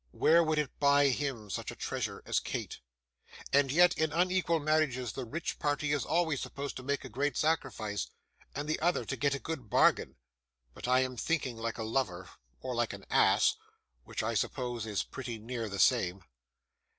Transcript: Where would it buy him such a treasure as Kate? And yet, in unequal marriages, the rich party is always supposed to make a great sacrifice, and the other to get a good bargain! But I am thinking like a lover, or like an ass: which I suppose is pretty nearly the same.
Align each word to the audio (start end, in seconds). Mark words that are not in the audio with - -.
Where 0.13 0.43
would 0.43 0.57
it 0.57 0.79
buy 0.79 1.09
him 1.09 1.51
such 1.51 1.69
a 1.69 1.75
treasure 1.75 2.23
as 2.25 2.39
Kate? 2.39 2.79
And 3.53 3.71
yet, 3.71 3.95
in 3.95 4.11
unequal 4.11 4.59
marriages, 4.59 5.13
the 5.13 5.25
rich 5.25 5.59
party 5.59 5.93
is 5.93 6.05
always 6.05 6.41
supposed 6.41 6.75
to 6.77 6.81
make 6.81 7.05
a 7.05 7.07
great 7.07 7.37
sacrifice, 7.37 8.07
and 8.55 8.67
the 8.67 8.79
other 8.79 9.05
to 9.05 9.15
get 9.15 9.35
a 9.35 9.39
good 9.39 9.69
bargain! 9.69 10.15
But 10.73 10.87
I 10.87 11.01
am 11.01 11.17
thinking 11.17 11.55
like 11.55 11.77
a 11.77 11.83
lover, 11.83 12.31
or 12.61 12.73
like 12.73 12.93
an 12.93 13.05
ass: 13.11 13.57
which 14.03 14.23
I 14.23 14.33
suppose 14.33 14.87
is 14.87 15.03
pretty 15.03 15.37
nearly 15.37 15.69
the 15.69 15.77
same. 15.77 16.23